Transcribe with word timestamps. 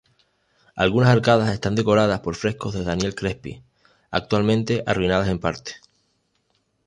Algunas 0.75 1.09
arcadas 1.11 1.51
están 1.53 1.75
decoradas 1.75 2.21
por 2.21 2.35
frescos 2.35 2.73
de 2.73 2.83
Daniele 2.83 3.13
Crespi, 3.13 3.61
actualmente 4.09 4.83
arruinadas 4.87 5.27
en 5.27 5.37
parte. 5.37 5.75